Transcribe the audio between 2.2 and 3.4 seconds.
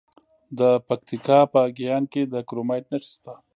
د کرومایټ نښې شته.